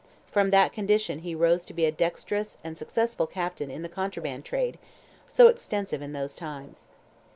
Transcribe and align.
From 0.31 0.49
that 0.49 0.73
condition 0.73 1.19
he 1.19 1.35
rose 1.35 1.63
to 1.65 1.75
be 1.75 1.85
a 1.85 1.91
dexterous 1.91 2.57
and 2.63 2.75
successful 2.75 3.27
captain 3.27 3.69
in 3.69 3.83
the 3.83 3.87
contraband 3.87 4.43
trade, 4.43 4.79
so 5.27 5.47
extensive 5.47 6.01
in 6.01 6.11
those 6.11 6.35
times. 6.35 6.87